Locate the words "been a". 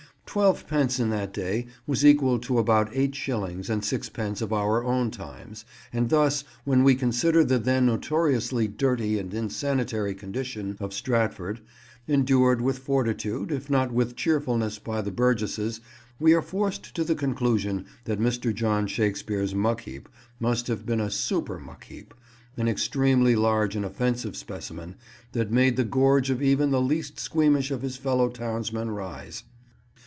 20.85-21.11